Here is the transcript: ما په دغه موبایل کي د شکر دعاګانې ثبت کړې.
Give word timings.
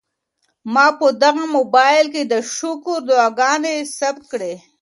ما 0.73 0.85
په 0.99 1.07
دغه 1.23 1.43
موبایل 1.55 2.05
کي 2.13 2.23
د 2.31 2.35
شکر 2.55 2.97
دعاګانې 3.09 3.75
ثبت 3.97 4.23
کړې. 4.31 4.53